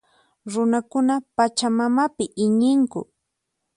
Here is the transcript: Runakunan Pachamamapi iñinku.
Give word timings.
Runakunan 0.51 1.21
Pachamamapi 1.35 2.25
iñinku. 2.45 3.01